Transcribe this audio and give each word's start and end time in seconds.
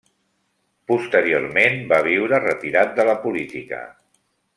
Posteriorment, 0.91 1.77
va 1.93 1.99
viure 2.09 2.39
retirat 2.47 2.95
de 3.01 3.07
la 3.11 3.15
política. 3.27 3.83